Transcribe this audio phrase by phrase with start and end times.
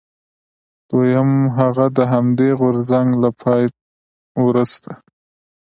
[0.89, 3.63] دویم هغه د همدې غورځنګ له پای
[4.45, 4.91] وروسته.